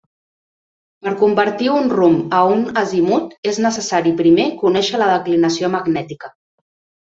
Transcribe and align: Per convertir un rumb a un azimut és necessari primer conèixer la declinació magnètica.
Per 1.07 1.11
convertir 1.19 1.67
un 1.73 1.91
rumb 1.91 2.33
a 2.39 2.41
un 2.55 2.65
azimut 2.83 3.37
és 3.53 3.61
necessari 3.69 4.17
primer 4.25 4.49
conèixer 4.65 5.05
la 5.07 5.13
declinació 5.15 5.75
magnètica. 5.81 6.37